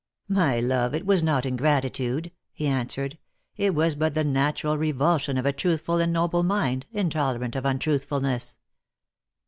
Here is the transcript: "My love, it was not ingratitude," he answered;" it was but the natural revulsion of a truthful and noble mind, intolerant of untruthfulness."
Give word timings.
"My 0.27 0.59
love, 0.59 0.95
it 0.95 1.05
was 1.05 1.21
not 1.21 1.45
ingratitude," 1.45 2.31
he 2.53 2.65
answered;" 2.65 3.19
it 3.55 3.75
was 3.75 3.93
but 3.93 4.15
the 4.15 4.23
natural 4.23 4.75
revulsion 4.75 5.37
of 5.37 5.45
a 5.45 5.53
truthful 5.53 5.97
and 5.97 6.11
noble 6.11 6.41
mind, 6.41 6.87
intolerant 6.91 7.55
of 7.55 7.65
untruthfulness." 7.65 8.57